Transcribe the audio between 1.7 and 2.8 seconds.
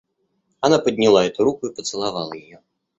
поцеловала ее.